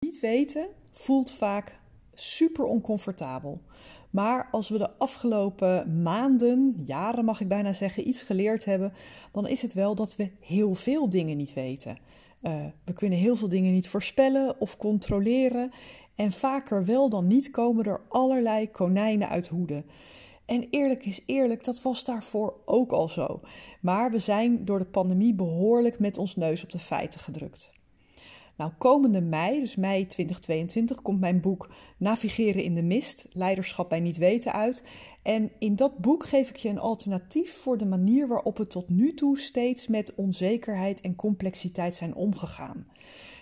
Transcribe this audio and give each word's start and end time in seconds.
Niet 0.00 0.20
weten 0.20 0.68
voelt 0.92 1.30
vaak 1.30 1.78
super 2.14 2.64
oncomfortabel. 2.64 3.60
Maar 4.10 4.48
als 4.50 4.68
we 4.68 4.78
de 4.78 4.90
afgelopen 4.98 6.02
maanden, 6.02 6.74
jaren 6.84 7.24
mag 7.24 7.40
ik 7.40 7.48
bijna 7.48 7.72
zeggen, 7.72 8.08
iets 8.08 8.22
geleerd 8.22 8.64
hebben, 8.64 8.92
dan 9.32 9.48
is 9.48 9.62
het 9.62 9.72
wel 9.72 9.94
dat 9.94 10.16
we 10.16 10.30
heel 10.40 10.74
veel 10.74 11.08
dingen 11.08 11.36
niet 11.36 11.52
weten. 11.52 11.98
Uh, 12.42 12.64
we 12.84 12.92
kunnen 12.92 13.18
heel 13.18 13.36
veel 13.36 13.48
dingen 13.48 13.72
niet 13.72 13.88
voorspellen 13.88 14.60
of 14.60 14.76
controleren. 14.76 15.70
En 16.14 16.32
vaker 16.32 16.84
wel 16.84 17.08
dan 17.08 17.26
niet 17.26 17.50
komen 17.50 17.84
er 17.84 18.00
allerlei 18.08 18.70
konijnen 18.70 19.28
uit 19.28 19.48
hoeden. 19.48 19.84
En 20.46 20.66
eerlijk 20.70 21.06
is 21.06 21.22
eerlijk, 21.26 21.64
dat 21.64 21.82
was 21.82 22.04
daarvoor 22.04 22.54
ook 22.64 22.92
al 22.92 23.08
zo. 23.08 23.40
Maar 23.80 24.10
we 24.10 24.18
zijn 24.18 24.64
door 24.64 24.78
de 24.78 24.84
pandemie 24.84 25.34
behoorlijk 25.34 25.98
met 25.98 26.18
ons 26.18 26.36
neus 26.36 26.62
op 26.62 26.70
de 26.70 26.78
feiten 26.78 27.20
gedrukt. 27.20 27.70
Nou, 28.58 28.72
komende 28.78 29.20
mei, 29.20 29.60
dus 29.60 29.76
mei 29.76 30.06
2022, 30.06 31.02
komt 31.02 31.20
mijn 31.20 31.40
boek 31.40 31.68
Navigeren 31.96 32.62
in 32.62 32.74
de 32.74 32.82
Mist, 32.82 33.26
Leiderschap 33.32 33.88
bij 33.88 34.00
Niet 34.00 34.16
Weten 34.16 34.52
uit. 34.52 34.84
En 35.22 35.50
in 35.58 35.76
dat 35.76 35.98
boek 35.98 36.26
geef 36.26 36.48
ik 36.48 36.56
je 36.56 36.68
een 36.68 36.78
alternatief 36.78 37.56
voor 37.56 37.78
de 37.78 37.86
manier 37.86 38.28
waarop 38.28 38.58
we 38.58 38.66
tot 38.66 38.88
nu 38.88 39.14
toe 39.14 39.38
steeds 39.38 39.86
met 39.86 40.14
onzekerheid 40.14 41.00
en 41.00 41.16
complexiteit 41.16 41.96
zijn 41.96 42.14
omgegaan. 42.14 42.86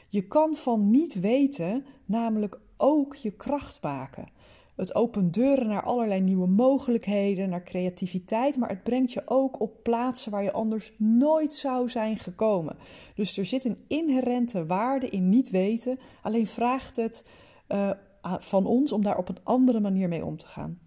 Je 0.09 0.27
kan 0.27 0.55
van 0.55 0.91
niet 0.91 1.21
weten 1.21 1.87
namelijk 2.05 2.61
ook 2.77 3.15
je 3.15 3.31
kracht 3.31 3.83
maken. 3.83 4.29
Het 4.77 4.95
opent 4.95 5.35
deuren 5.35 5.67
naar 5.67 5.83
allerlei 5.83 6.21
nieuwe 6.21 6.47
mogelijkheden, 6.47 7.49
naar 7.49 7.63
creativiteit, 7.63 8.57
maar 8.57 8.69
het 8.69 8.83
brengt 8.83 9.13
je 9.13 9.23
ook 9.25 9.61
op 9.61 9.83
plaatsen 9.83 10.31
waar 10.31 10.43
je 10.43 10.53
anders 10.53 10.93
nooit 10.99 11.55
zou 11.55 11.89
zijn 11.89 12.17
gekomen. 12.19 12.77
Dus 13.15 13.39
er 13.39 13.47
zit 13.47 13.65
een 13.65 13.85
inherente 13.89 14.67
waarde 14.67 15.09
in 15.09 15.29
niet 15.29 15.51
weten, 15.51 15.99
alleen 16.23 16.47
vraagt 16.47 16.97
het 16.97 17.25
uh, 17.69 17.91
van 18.39 18.67
ons 18.67 18.93
om 18.93 19.03
daar 19.03 19.19
op 19.19 19.29
een 19.29 19.45
andere 19.45 19.81
manier 19.81 20.09
mee 20.09 20.25
om 20.25 20.37
te 20.37 20.47
gaan. 20.47 20.79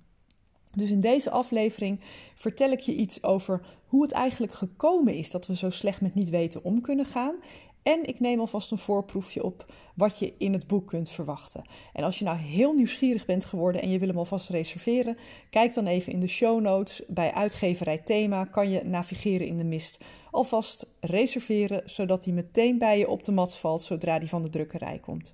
Dus 0.73 0.89
in 0.89 1.01
deze 1.01 1.29
aflevering 1.29 1.99
vertel 2.35 2.71
ik 2.71 2.79
je 2.79 2.95
iets 2.95 3.23
over 3.23 3.61
hoe 3.87 4.01
het 4.01 4.11
eigenlijk 4.11 4.53
gekomen 4.53 5.13
is 5.13 5.31
dat 5.31 5.47
we 5.47 5.55
zo 5.55 5.69
slecht 5.69 6.01
met 6.01 6.13
niet 6.13 6.29
weten 6.29 6.63
om 6.63 6.81
kunnen 6.81 7.05
gaan. 7.05 7.35
En 7.89 8.05
ik 8.05 8.19
neem 8.19 8.39
alvast 8.39 8.71
een 8.71 8.77
voorproefje 8.77 9.43
op 9.43 9.65
wat 9.95 10.19
je 10.19 10.33
in 10.37 10.53
het 10.53 10.67
boek 10.67 10.87
kunt 10.87 11.09
verwachten. 11.09 11.63
En 11.93 12.03
als 12.03 12.19
je 12.19 12.25
nou 12.25 12.37
heel 12.37 12.73
nieuwsgierig 12.73 13.25
bent 13.25 13.45
geworden 13.45 13.81
en 13.81 13.89
je 13.89 13.99
wil 13.99 14.07
hem 14.07 14.17
alvast 14.17 14.49
reserveren, 14.49 15.17
kijk 15.49 15.73
dan 15.73 15.87
even 15.87 16.13
in 16.13 16.19
de 16.19 16.27
show 16.27 16.61
notes. 16.61 17.01
Bij 17.07 17.33
uitgeverij 17.33 17.97
Thema 17.97 18.45
kan 18.45 18.69
je 18.69 18.83
navigeren 18.83 19.47
in 19.47 19.57
de 19.57 19.63
mist 19.63 20.03
alvast 20.31 20.95
reserveren, 20.99 21.81
zodat 21.85 22.25
hij 22.25 22.33
meteen 22.33 22.77
bij 22.77 22.97
je 22.97 23.09
op 23.09 23.23
de 23.23 23.31
mat 23.31 23.57
valt 23.57 23.81
zodra 23.81 24.17
hij 24.17 24.27
van 24.27 24.41
de 24.41 24.49
drukkerij 24.49 24.99
komt. 24.99 25.33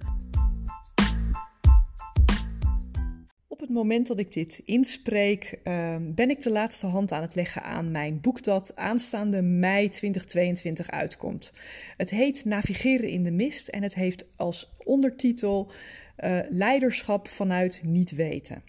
Moment 3.73 4.07
dat 4.07 4.19
ik 4.19 4.33
dit 4.33 4.61
inspreek, 4.65 5.59
ehm, 5.63 6.13
ben 6.13 6.29
ik 6.29 6.41
de 6.41 6.49
laatste 6.49 6.87
hand 6.87 7.11
aan 7.11 7.21
het 7.21 7.35
leggen 7.35 7.63
aan 7.63 7.91
mijn 7.91 8.21
boek 8.21 8.43
dat 8.43 8.75
aanstaande 8.75 9.41
mei 9.41 9.89
2022 9.89 10.91
uitkomt. 10.91 11.53
Het 11.97 12.09
heet 12.09 12.45
Navigeren 12.45 13.09
in 13.09 13.23
de 13.23 13.31
Mist 13.31 13.67
en 13.67 13.83
het 13.83 13.95
heeft 13.95 14.25
als 14.35 14.75
ondertitel 14.77 15.71
uh, 16.19 16.39
Leiderschap 16.49 17.27
vanuit 17.27 17.81
niet 17.83 18.11
weten. 18.11 18.63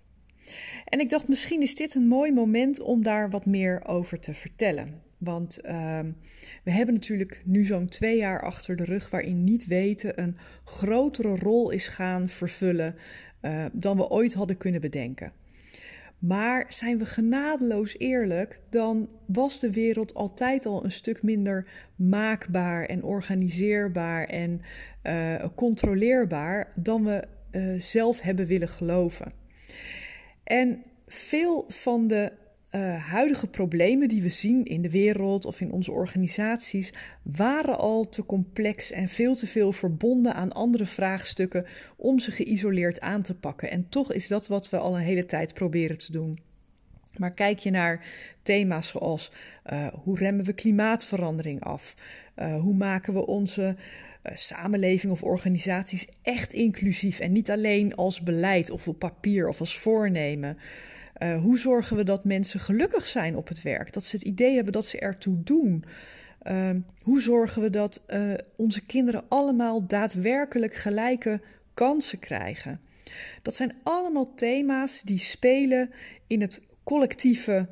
En 0.84 1.00
ik 1.00 1.10
dacht, 1.10 1.28
misschien 1.28 1.62
is 1.62 1.74
dit 1.74 1.94
een 1.94 2.06
mooi 2.06 2.32
moment 2.32 2.80
om 2.80 3.02
daar 3.02 3.30
wat 3.30 3.46
meer 3.46 3.86
over 3.86 4.20
te 4.20 4.34
vertellen. 4.34 5.02
Want 5.18 5.58
uh, 5.64 6.00
we 6.64 6.70
hebben 6.70 6.94
natuurlijk 6.94 7.42
nu 7.44 7.64
zo'n 7.64 7.88
twee 7.88 8.16
jaar 8.16 8.42
achter 8.42 8.76
de 8.76 8.84
rug 8.84 9.10
waarin 9.10 9.44
niet 9.44 9.66
weten 9.66 10.20
een 10.22 10.36
grotere 10.64 11.36
rol 11.36 11.70
is 11.70 11.88
gaan 11.88 12.28
vervullen 12.28 12.94
uh, 13.42 13.64
dan 13.72 13.96
we 13.96 14.08
ooit 14.08 14.34
hadden 14.34 14.56
kunnen 14.56 14.80
bedenken. 14.80 15.32
Maar 16.18 16.66
zijn 16.68 16.98
we 16.98 17.06
genadeloos 17.06 17.98
eerlijk, 17.98 18.60
dan 18.70 19.08
was 19.26 19.60
de 19.60 19.72
wereld 19.72 20.14
altijd 20.14 20.66
al 20.66 20.84
een 20.84 20.92
stuk 20.92 21.22
minder 21.22 21.66
maakbaar 21.96 22.84
en 22.84 23.02
organiseerbaar 23.02 24.24
en 24.24 24.60
uh, 25.02 25.44
controleerbaar 25.54 26.72
dan 26.76 27.04
we 27.04 27.24
uh, 27.50 27.80
zelf 27.80 28.20
hebben 28.20 28.46
willen 28.46 28.68
geloven. 28.68 29.32
En 30.44 30.82
veel 31.06 31.64
van 31.68 32.06
de 32.06 32.32
uh, 32.74 33.06
huidige 33.06 33.46
problemen 33.46 34.08
die 34.08 34.22
we 34.22 34.28
zien 34.28 34.64
in 34.64 34.82
de 34.82 34.90
wereld 34.90 35.44
of 35.44 35.60
in 35.60 35.72
onze 35.72 35.92
organisaties 35.92 36.92
waren 37.22 37.78
al 37.78 38.08
te 38.08 38.26
complex 38.26 38.90
en 38.90 39.08
veel 39.08 39.34
te 39.34 39.46
veel 39.46 39.72
verbonden 39.72 40.34
aan 40.34 40.52
andere 40.52 40.86
vraagstukken 40.86 41.66
om 41.96 42.18
ze 42.18 42.30
geïsoleerd 42.30 43.00
aan 43.00 43.22
te 43.22 43.34
pakken. 43.34 43.70
En 43.70 43.88
toch 43.88 44.12
is 44.12 44.28
dat 44.28 44.46
wat 44.46 44.70
we 44.70 44.78
al 44.78 44.96
een 44.96 45.02
hele 45.02 45.26
tijd 45.26 45.54
proberen 45.54 45.98
te 45.98 46.12
doen. 46.12 46.38
Maar 47.16 47.32
kijk 47.32 47.58
je 47.58 47.70
naar 47.70 48.06
thema's 48.42 48.88
zoals 48.88 49.32
uh, 49.72 49.86
hoe 49.86 50.18
remmen 50.18 50.44
we 50.44 50.52
klimaatverandering 50.52 51.60
af? 51.64 51.94
Uh, 52.36 52.60
hoe 52.60 52.74
maken 52.74 53.14
we 53.14 53.26
onze 53.26 53.76
samenleving 54.24 55.12
of 55.12 55.22
organisaties 55.22 56.08
echt 56.22 56.52
inclusief 56.52 57.18
en 57.18 57.32
niet 57.32 57.50
alleen 57.50 57.94
als 57.94 58.22
beleid 58.22 58.70
of 58.70 58.88
op 58.88 58.98
papier 58.98 59.48
of 59.48 59.60
als 59.60 59.78
voornemen? 59.78 60.58
Uh, 61.22 61.40
hoe 61.40 61.58
zorgen 61.58 61.96
we 61.96 62.04
dat 62.04 62.24
mensen 62.24 62.60
gelukkig 62.60 63.06
zijn 63.06 63.36
op 63.36 63.48
het 63.48 63.62
werk? 63.62 63.92
Dat 63.92 64.04
ze 64.04 64.16
het 64.16 64.24
idee 64.24 64.54
hebben 64.54 64.72
dat 64.72 64.86
ze 64.86 64.98
ertoe 64.98 65.42
doen. 65.42 65.84
Uh, 66.42 66.70
hoe 67.02 67.20
zorgen 67.20 67.62
we 67.62 67.70
dat 67.70 68.04
uh, 68.08 68.32
onze 68.56 68.80
kinderen 68.86 69.24
allemaal 69.28 69.86
daadwerkelijk 69.86 70.74
gelijke 70.74 71.40
kansen 71.74 72.18
krijgen? 72.18 72.80
Dat 73.42 73.56
zijn 73.56 73.74
allemaal 73.82 74.34
thema's 74.34 75.02
die 75.02 75.18
spelen 75.18 75.90
in 76.26 76.40
het 76.40 76.60
collectieve 76.84 77.68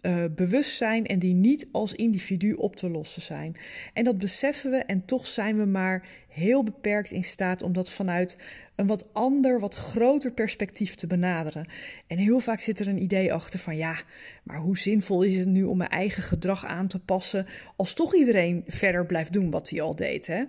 uh, 0.00 0.24
bewustzijn 0.30 1.06
en 1.06 1.18
die 1.18 1.34
niet 1.34 1.66
als 1.72 1.92
individu 1.92 2.52
op 2.52 2.76
te 2.76 2.90
lossen 2.90 3.22
zijn. 3.22 3.56
En 3.92 4.04
dat 4.04 4.18
beseffen 4.18 4.70
we 4.70 4.76
en 4.76 5.04
toch 5.04 5.26
zijn 5.26 5.58
we 5.58 5.64
maar 5.64 6.08
heel 6.28 6.62
beperkt 6.62 7.10
in 7.10 7.24
staat 7.24 7.62
om 7.62 7.72
dat 7.72 7.90
vanuit 7.90 8.36
een 8.76 8.86
wat 8.86 9.08
ander, 9.12 9.60
wat 9.60 9.74
groter 9.74 10.32
perspectief 10.32 10.94
te 10.94 11.06
benaderen. 11.06 11.66
En 12.06 12.16
heel 12.18 12.40
vaak 12.40 12.60
zit 12.60 12.80
er 12.80 12.88
een 12.88 13.02
idee 13.02 13.32
achter 13.32 13.58
van 13.58 13.76
ja, 13.76 13.96
maar 14.42 14.58
hoe 14.58 14.78
zinvol 14.78 15.22
is 15.22 15.36
het 15.36 15.48
nu 15.48 15.64
om 15.64 15.76
mijn 15.76 15.90
eigen 15.90 16.22
gedrag 16.22 16.66
aan 16.66 16.86
te 16.86 17.00
passen 17.00 17.46
als 17.76 17.94
toch 17.94 18.14
iedereen 18.14 18.64
verder 18.66 19.06
blijft 19.06 19.32
doen 19.32 19.50
wat 19.50 19.70
hij 19.70 19.80
al 19.80 19.96
deed? 19.96 20.26
Hè? 20.26 20.42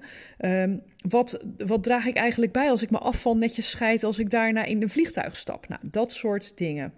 Um, 0.63 0.81
wat, 1.07 1.45
wat 1.57 1.83
draag 1.83 2.05
ik 2.05 2.15
eigenlijk 2.15 2.51
bij 2.51 2.69
als 2.69 2.81
ik 2.81 2.89
mijn 2.89 3.03
afval 3.03 3.37
netjes 3.37 3.69
scheid 3.69 4.03
als 4.03 4.19
ik 4.19 4.29
daarna 4.29 4.63
in 4.63 4.81
een 4.81 4.89
vliegtuig 4.89 5.35
stap? 5.35 5.67
Nou, 5.67 5.81
dat 5.83 6.11
soort 6.11 6.57
dingen. 6.57 6.93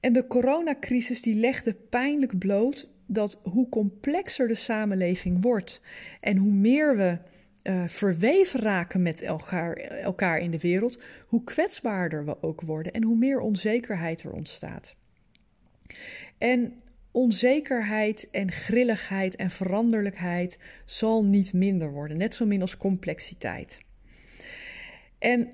En 0.00 0.12
de 0.12 0.26
coronacrisis 0.26 1.22
die 1.22 1.34
legde 1.34 1.74
pijnlijk 1.74 2.38
bloot 2.38 2.90
dat 3.06 3.40
hoe 3.42 3.68
complexer 3.68 4.48
de 4.48 4.54
samenleving 4.54 5.42
wordt 5.42 5.80
en 6.20 6.36
hoe 6.36 6.52
meer 6.52 6.96
we 6.96 7.18
uh, 7.62 7.88
verweven 7.88 8.60
raken 8.60 9.02
met 9.02 9.20
elkaar, 9.20 9.76
elkaar 9.76 10.38
in 10.38 10.50
de 10.50 10.58
wereld, 10.58 10.98
hoe 11.26 11.44
kwetsbaarder 11.44 12.24
we 12.24 12.42
ook 12.42 12.60
worden 12.60 12.92
en 12.92 13.02
hoe 13.02 13.16
meer 13.16 13.40
onzekerheid 13.40 14.22
er 14.22 14.32
ontstaat. 14.32 14.96
En 16.38 16.82
onzekerheid 17.10 18.28
en 18.30 18.52
grilligheid 18.52 19.36
en 19.36 19.50
veranderlijkheid 19.50 20.58
zal 20.84 21.24
niet 21.24 21.52
minder 21.52 21.92
worden, 21.92 22.16
net 22.16 22.34
zo 22.34 22.46
min 22.46 22.60
als 22.60 22.76
complexiteit. 22.76 23.80
En 25.18 25.50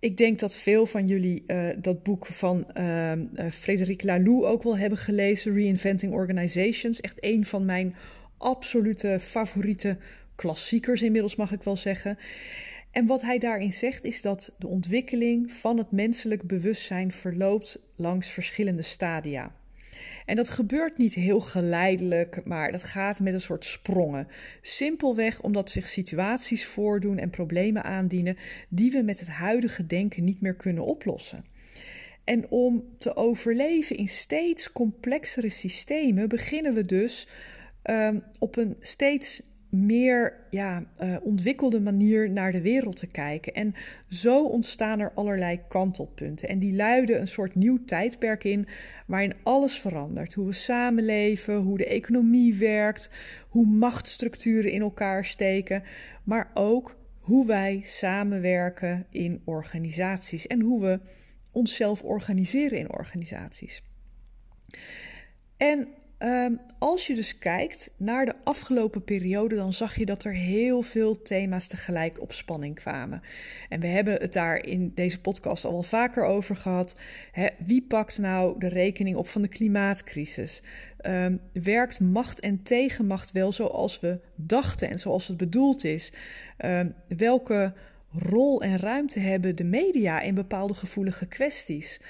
ik 0.00 0.16
denk 0.16 0.38
dat 0.38 0.54
veel 0.54 0.86
van 0.86 1.06
jullie 1.06 1.44
uh, 1.46 1.68
dat 1.78 2.02
boek 2.02 2.26
van 2.26 2.70
uh, 2.74 3.12
uh, 3.12 3.50
Frédéric 3.50 4.02
Laloux 4.02 4.46
ook 4.46 4.62
wel 4.62 4.78
hebben 4.78 4.98
gelezen, 4.98 5.54
Reinventing 5.54 6.12
Organizations. 6.12 7.00
Echt 7.00 7.24
een 7.24 7.44
van 7.44 7.64
mijn 7.64 7.94
absolute 8.38 9.18
favoriete 9.20 9.98
klassiekers 10.34 11.02
inmiddels, 11.02 11.36
mag 11.36 11.52
ik 11.52 11.62
wel 11.62 11.76
zeggen. 11.76 12.18
En 12.90 13.06
wat 13.06 13.22
hij 13.22 13.38
daarin 13.38 13.72
zegt 13.72 14.04
is 14.04 14.22
dat 14.22 14.54
de 14.58 14.66
ontwikkeling 14.66 15.52
van 15.52 15.78
het 15.78 15.90
menselijk 15.90 16.42
bewustzijn 16.42 17.12
verloopt 17.12 17.92
langs 17.96 18.28
verschillende 18.28 18.82
stadia. 18.82 19.52
En 20.26 20.36
dat 20.36 20.50
gebeurt 20.50 20.98
niet 20.98 21.14
heel 21.14 21.40
geleidelijk, 21.40 22.44
maar 22.44 22.72
dat 22.72 22.82
gaat 22.82 23.20
met 23.20 23.34
een 23.34 23.40
soort 23.40 23.64
sprongen. 23.64 24.28
Simpelweg 24.60 25.42
omdat 25.42 25.70
zich 25.70 25.88
situaties 25.88 26.64
voordoen 26.64 27.18
en 27.18 27.30
problemen 27.30 27.84
aandienen 27.84 28.36
die 28.68 28.90
we 28.90 29.02
met 29.02 29.18
het 29.18 29.28
huidige 29.28 29.86
denken 29.86 30.24
niet 30.24 30.40
meer 30.40 30.54
kunnen 30.54 30.84
oplossen. 30.84 31.44
En 32.24 32.50
om 32.50 32.84
te 32.98 33.16
overleven 33.16 33.96
in 33.96 34.08
steeds 34.08 34.72
complexere 34.72 35.48
systemen 35.50 36.28
beginnen 36.28 36.74
we 36.74 36.84
dus 36.84 37.28
um, 37.84 38.22
op 38.38 38.56
een 38.56 38.76
steeds 38.80 39.42
meer 39.70 40.46
ja, 40.50 40.82
uh, 41.00 41.16
ontwikkelde 41.22 41.80
manier 41.80 42.30
naar 42.30 42.52
de 42.52 42.60
wereld 42.60 42.96
te 42.96 43.06
kijken. 43.06 43.54
En 43.54 43.74
zo 44.08 44.44
ontstaan 44.44 45.00
er 45.00 45.12
allerlei 45.14 45.60
kantelpunten. 45.68 46.48
En 46.48 46.58
die 46.58 46.74
luiden 46.74 47.20
een 47.20 47.28
soort 47.28 47.54
nieuw 47.54 47.84
tijdperk 47.84 48.44
in 48.44 48.66
waarin 49.06 49.34
alles 49.42 49.78
verandert. 49.78 50.34
Hoe 50.34 50.46
we 50.46 50.52
samenleven, 50.52 51.56
hoe 51.56 51.78
de 51.78 51.86
economie 51.86 52.54
werkt, 52.54 53.10
hoe 53.48 53.66
machtsstructuren 53.66 54.70
in 54.70 54.80
elkaar 54.80 55.24
steken, 55.24 55.82
maar 56.24 56.50
ook 56.54 56.96
hoe 57.18 57.46
wij 57.46 57.80
samenwerken 57.84 59.06
in 59.10 59.42
organisaties 59.44 60.46
en 60.46 60.60
hoe 60.60 60.80
we 60.80 61.00
onszelf 61.52 62.02
organiseren 62.02 62.78
in 62.78 62.92
organisaties. 62.92 63.82
En 65.56 65.88
Ehm, 66.18 66.52
als 66.78 67.06
je 67.06 67.14
dus 67.14 67.38
kijkt 67.38 67.90
naar 67.96 68.24
de 68.24 68.34
afgelopen 68.42 69.04
periode, 69.04 69.54
dan 69.54 69.72
zag 69.72 69.96
je 69.96 70.06
dat 70.06 70.24
er 70.24 70.32
heel 70.32 70.82
veel 70.82 71.22
thema's 71.22 71.66
tegelijk 71.66 72.20
op 72.20 72.32
spanning 72.32 72.74
kwamen. 72.74 73.22
En 73.68 73.80
we 73.80 73.86
hebben 73.86 74.14
het 74.14 74.32
daar 74.32 74.64
in 74.64 74.92
deze 74.94 75.20
podcast 75.20 75.64
al 75.64 75.72
wel 75.72 75.82
vaker 75.82 76.24
over 76.24 76.56
gehad. 76.56 76.96
wie 77.64 77.82
pakt 77.82 78.18
nou 78.18 78.58
de 78.58 78.68
rekening 78.68 79.16
op 79.16 79.28
van 79.28 79.42
de 79.42 79.48
klimaatcrisis? 79.48 80.62
Ehm, 80.98 81.36
werkt 81.52 82.00
macht 82.00 82.40
en 82.40 82.62
tegenmacht 82.62 83.32
wel 83.32 83.52
zoals 83.52 84.00
we 84.00 84.20
dachten 84.34 84.90
en 84.90 84.98
zoals 84.98 85.28
het 85.28 85.36
bedoeld 85.36 85.84
is? 85.84 86.12
Ehm, 86.56 86.90
welke 87.16 87.72
rol 88.12 88.62
en 88.62 88.78
ruimte 88.78 89.20
hebben 89.20 89.56
de 89.56 89.64
media 89.64 90.20
in 90.20 90.34
bepaalde 90.34 90.74
gevoelige 90.74 91.26
kwesties? 91.26 92.00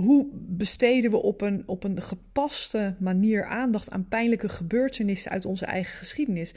Hoe 0.00 0.26
besteden 0.32 1.10
we 1.10 1.22
op 1.22 1.40
een, 1.40 1.62
op 1.66 1.84
een 1.84 2.02
gepaste 2.02 2.94
manier 2.98 3.44
aandacht 3.44 3.90
aan 3.90 4.08
pijnlijke 4.08 4.48
gebeurtenissen 4.48 5.30
uit 5.30 5.44
onze 5.44 5.64
eigen 5.64 5.98
geschiedenis? 5.98 6.54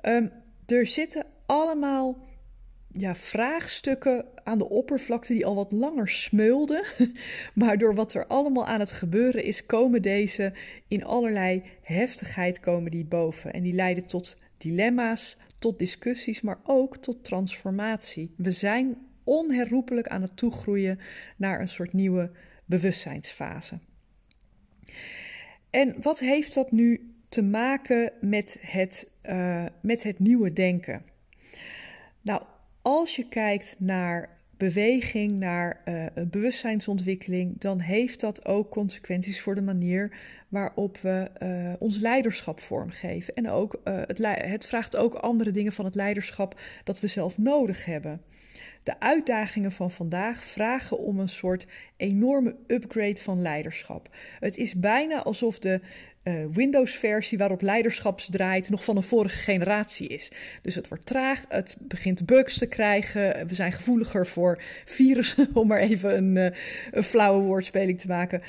Ehm, 0.00 0.26
er 0.66 0.86
zitten 0.86 1.24
allemaal 1.46 2.26
ja, 2.92 3.14
vraagstukken 3.14 4.24
aan 4.44 4.58
de 4.58 4.68
oppervlakte 4.68 5.32
die 5.32 5.46
al 5.46 5.54
wat 5.54 5.72
langer 5.72 6.08
smeulden. 6.08 6.84
Maar 7.54 7.78
door 7.78 7.94
wat 7.94 8.14
er 8.14 8.26
allemaal 8.26 8.66
aan 8.66 8.80
het 8.80 8.90
gebeuren 8.90 9.44
is, 9.44 9.66
komen 9.66 10.02
deze 10.02 10.52
in 10.88 11.04
allerlei 11.04 11.62
heftigheid 11.82 12.60
komen 12.60 12.90
die 12.90 13.04
boven. 13.04 13.52
En 13.52 13.62
die 13.62 13.74
leiden 13.74 14.06
tot 14.06 14.38
dilemma's, 14.56 15.36
tot 15.58 15.78
discussies, 15.78 16.40
maar 16.40 16.58
ook 16.64 16.96
tot 16.96 17.24
transformatie. 17.24 18.34
We 18.36 18.52
zijn 18.52 18.96
onherroepelijk 19.24 20.08
aan 20.08 20.22
het 20.22 20.36
toegroeien 20.36 20.98
naar 21.36 21.60
een 21.60 21.68
soort 21.68 21.92
nieuwe 21.92 22.30
bewustzijnsfase. 22.68 23.78
En 25.70 26.02
wat 26.02 26.18
heeft 26.18 26.54
dat 26.54 26.70
nu 26.70 27.14
te 27.28 27.42
maken 27.42 28.12
met 28.20 28.56
het, 28.60 29.10
uh, 29.24 29.64
met 29.80 30.02
het 30.02 30.18
nieuwe 30.18 30.52
denken? 30.52 31.02
Nou, 32.20 32.42
als 32.82 33.16
je 33.16 33.28
kijkt 33.28 33.76
naar 33.78 34.38
beweging, 34.56 35.38
naar 35.38 35.82
uh, 35.84 36.06
bewustzijnsontwikkeling, 36.30 37.60
dan 37.60 37.80
heeft 37.80 38.20
dat 38.20 38.46
ook 38.46 38.70
consequenties 38.70 39.40
voor 39.40 39.54
de 39.54 39.62
manier 39.62 40.18
waarop 40.48 40.98
we 40.98 41.30
uh, 41.42 41.72
ons 41.78 41.96
leiderschap 41.96 42.60
vormgeven. 42.60 43.34
En 43.34 43.50
ook, 43.50 43.80
het, 43.84 44.18
het 44.24 44.66
vraagt 44.66 44.96
ook 44.96 45.14
andere 45.14 45.50
dingen 45.50 45.72
van 45.72 45.84
het 45.84 45.94
leiderschap 45.94 46.60
dat 46.84 47.00
we 47.00 47.06
zelf 47.06 47.38
nodig 47.38 47.84
hebben. 47.84 48.20
De 48.82 49.00
uitdagingen 49.00 49.72
van 49.72 49.90
vandaag 49.90 50.44
vragen 50.44 50.98
om 50.98 51.18
een 51.18 51.28
soort 51.28 51.66
enorme 51.96 52.56
upgrade 52.66 53.20
van 53.20 53.42
leiderschap. 53.42 54.08
Het 54.40 54.56
is 54.56 54.74
bijna 54.74 55.22
alsof 55.22 55.58
de 55.58 55.80
uh, 56.24 56.44
Windows-versie 56.52 57.38
waarop 57.38 57.60
leiderschap 57.60 58.20
draait 58.20 58.70
nog 58.70 58.84
van 58.84 58.96
een 58.96 59.02
vorige 59.02 59.36
generatie 59.36 60.08
is. 60.08 60.32
Dus 60.62 60.74
het 60.74 60.88
wordt 60.88 61.06
traag, 61.06 61.44
het 61.48 61.76
begint 61.80 62.26
bugs 62.26 62.58
te 62.58 62.66
krijgen, 62.66 63.46
we 63.46 63.54
zijn 63.54 63.72
gevoeliger 63.72 64.26
voor 64.26 64.62
virussen, 64.84 65.48
om 65.60 65.66
maar 65.66 65.80
even 65.80 66.16
een, 66.16 66.54
een 66.90 67.04
flauwe 67.04 67.42
woordspeling 67.42 68.00
te 68.00 68.06
maken. 68.06 68.42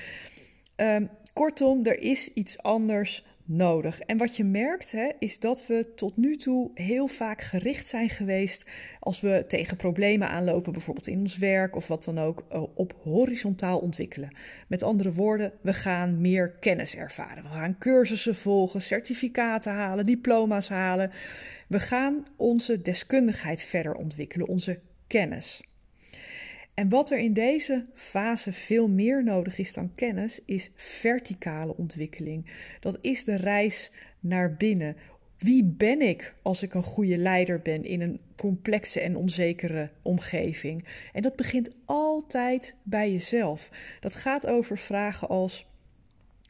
Um, 0.76 1.10
kortom, 1.40 1.86
er 1.86 2.00
is 2.00 2.34
iets 2.34 2.62
anders 2.62 3.26
nodig. 3.46 4.00
En 4.00 4.18
wat 4.18 4.36
je 4.36 4.44
merkt, 4.44 4.92
hè, 4.92 5.10
is 5.20 5.40
dat 5.40 5.68
we 5.68 5.94
tot 5.96 6.18
nu 6.18 6.36
toe 6.36 6.72
heel 6.74 7.08
vaak 7.08 7.42
gericht 7.42 7.88
zijn 7.88 8.10
geweest 8.10 8.70
als 9.00 9.22
we 9.22 9.46
tegen 9.48 9.78
problemen 9.78 10.30
aanlopen, 10.30 10.74
bijvoorbeeld 10.74 11.08
in 11.08 11.20
ons 11.20 11.38
werk 11.38 11.76
of 11.76 11.88
wat 11.88 12.04
dan 12.04 12.20
ook, 12.20 12.46
eh, 12.50 12.64
op 12.74 12.94
horizontaal 13.04 13.80
ontwikkelen. 13.80 14.36
Met 14.68 14.84
andere 14.84 15.14
woorden, 15.14 15.52
we 15.62 15.74
gaan 15.74 16.22
meer 16.22 16.52
kennis 16.52 16.96
ervaren. 16.96 17.44
We 17.44 17.50
gaan 17.50 17.78
cursussen 17.78 18.36
volgen, 18.36 18.82
certificaten 18.82 19.74
halen, 19.74 20.06
diploma's 20.06 20.70
halen. 20.70 21.12
We 21.68 21.80
gaan 21.80 22.26
onze 22.36 22.82
deskundigheid 22.82 23.64
verder 23.64 23.94
ontwikkelen, 23.96 24.48
onze 24.48 24.80
kennis. 25.08 25.69
En 26.80 26.90
wat 26.90 27.12
er 27.12 27.18
in 27.18 27.34
deze 27.34 27.86
fase 27.94 28.54
veel 28.54 28.88
meer 28.88 29.24
nodig 29.24 29.58
is 29.58 29.74
dan 29.74 29.96
kennis, 29.96 30.40
is 30.46 30.72
verticale 30.76 31.78
ontwikkeling. 31.78 32.46
Dat 32.80 32.98
is 33.02 33.24
de 33.24 33.36
reis 33.36 33.92
naar 34.20 34.56
binnen. 34.56 34.96
Wie 35.38 35.64
ben 35.64 36.02
ik 36.02 36.34
als 36.42 36.64
ik 36.64 36.74
een 36.74 36.84
goede 36.84 37.18
leider 37.18 37.62
ben 37.62 37.84
in 37.84 38.02
een 38.02 38.20
complexe 38.36 39.00
en 39.00 39.16
onzekere 39.16 39.90
omgeving? 40.02 40.86
En 41.14 41.22
dat 41.22 41.36
begint 41.36 41.70
altijd 41.86 42.76
bij 42.84 43.12
jezelf. 43.12 43.70
Dat 44.00 44.16
gaat 44.16 44.48
over 44.48 44.78
vragen 44.78 45.28
als: 45.28 45.68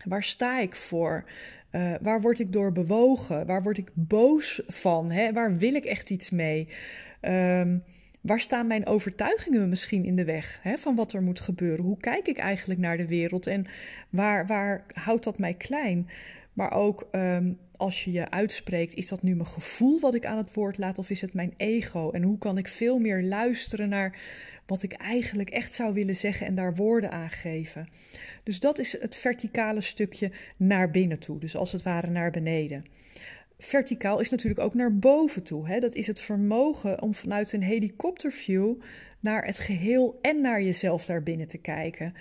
waar 0.05 0.23
sta 0.23 0.59
ik 0.59 0.75
voor? 0.75 1.29
Uh, 1.71 1.93
waar 2.01 2.21
word 2.21 2.39
ik 2.39 2.53
door 2.53 2.71
bewogen? 2.71 3.45
Waar 3.45 3.63
word 3.63 3.77
ik 3.77 3.91
boos 3.93 4.61
van? 4.67 5.11
Hè? 5.11 5.33
Waar 5.33 5.57
wil 5.57 5.73
ik 5.73 5.85
echt 5.85 6.09
iets 6.09 6.29
mee? 6.29 6.67
Um, 7.21 7.83
Waar 8.21 8.39
staan 8.39 8.67
mijn 8.67 8.85
overtuigingen 8.85 9.69
misschien 9.69 10.05
in 10.05 10.15
de 10.15 10.23
weg 10.23 10.59
hè, 10.61 10.77
van 10.77 10.95
wat 10.95 11.13
er 11.13 11.21
moet 11.21 11.39
gebeuren? 11.39 11.85
Hoe 11.85 11.97
kijk 11.97 12.27
ik 12.27 12.37
eigenlijk 12.37 12.79
naar 12.79 12.97
de 12.97 13.07
wereld 13.07 13.47
en 13.47 13.65
waar, 14.09 14.47
waar 14.47 14.85
houdt 14.93 15.23
dat 15.23 15.37
mij 15.37 15.53
klein? 15.53 16.09
Maar 16.53 16.71
ook 16.71 17.07
um, 17.11 17.57
als 17.77 18.03
je 18.03 18.11
je 18.11 18.29
uitspreekt, 18.29 18.93
is 18.93 19.07
dat 19.07 19.23
nu 19.23 19.35
mijn 19.35 19.47
gevoel 19.47 19.99
wat 19.99 20.15
ik 20.15 20.25
aan 20.25 20.37
het 20.37 20.53
woord 20.53 20.77
laat 20.77 20.99
of 20.99 21.09
is 21.09 21.21
het 21.21 21.33
mijn 21.33 21.53
ego? 21.57 22.11
En 22.11 22.23
hoe 22.23 22.37
kan 22.37 22.57
ik 22.57 22.67
veel 22.67 22.99
meer 22.99 23.23
luisteren 23.23 23.89
naar 23.89 24.17
wat 24.65 24.83
ik 24.83 24.93
eigenlijk 24.93 25.49
echt 25.49 25.73
zou 25.73 25.93
willen 25.93 26.15
zeggen 26.15 26.47
en 26.47 26.55
daar 26.55 26.75
woorden 26.75 27.11
aan 27.11 27.29
geven? 27.29 27.87
Dus 28.43 28.59
dat 28.59 28.79
is 28.79 29.01
het 29.01 29.15
verticale 29.15 29.81
stukje 29.81 30.31
naar 30.57 30.91
binnen 30.91 31.19
toe, 31.19 31.39
dus 31.39 31.55
als 31.55 31.71
het 31.71 31.83
ware 31.83 32.09
naar 32.09 32.31
beneden 32.31 32.85
verticaal 33.59 34.19
is 34.19 34.29
natuurlijk 34.29 34.61
ook 34.61 34.73
naar 34.73 34.97
boven 34.97 35.43
toe. 35.43 35.67
Hè? 35.67 35.79
Dat 35.79 35.93
is 35.93 36.07
het 36.07 36.19
vermogen 36.19 37.01
om 37.01 37.15
vanuit 37.15 37.53
een 37.53 37.63
helikopterview 37.63 38.75
naar 39.19 39.45
het 39.45 39.59
geheel 39.59 40.19
en 40.21 40.41
naar 40.41 40.61
jezelf 40.61 41.05
daarbinnen 41.05 41.47
te 41.47 41.57
kijken. 41.57 42.13